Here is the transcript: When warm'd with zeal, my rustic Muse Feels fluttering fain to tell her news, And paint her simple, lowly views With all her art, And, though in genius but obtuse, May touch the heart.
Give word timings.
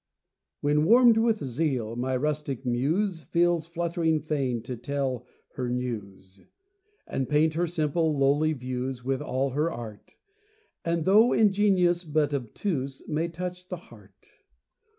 When 0.61 0.85
warm'd 0.85 1.17
with 1.19 1.43
zeal, 1.43 1.95
my 1.95 2.17
rustic 2.17 2.65
Muse 2.65 3.21
Feels 3.21 3.67
fluttering 3.67 4.19
fain 4.19 4.63
to 4.63 4.75
tell 4.75 5.27
her 5.53 5.69
news, 5.69 6.41
And 7.05 7.29
paint 7.29 7.53
her 7.53 7.67
simple, 7.67 8.17
lowly 8.17 8.53
views 8.53 9.03
With 9.05 9.21
all 9.21 9.51
her 9.51 9.71
art, 9.71 10.15
And, 10.83 11.05
though 11.05 11.33
in 11.33 11.51
genius 11.51 12.03
but 12.03 12.33
obtuse, 12.33 13.07
May 13.07 13.27
touch 13.27 13.67
the 13.67 13.77
heart. 13.77 14.25